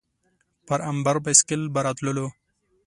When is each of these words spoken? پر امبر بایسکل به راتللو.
پر 0.67 0.79
امبر 0.89 1.15
بایسکل 1.23 1.61
به 1.73 1.79
راتللو. 1.85 2.27